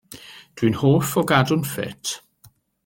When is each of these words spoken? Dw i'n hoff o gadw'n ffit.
Dw 0.61 0.65
i'n 0.69 0.79
hoff 0.83 1.11
o 1.21 1.25
gadw'n 1.33 1.65
ffit. 1.75 2.15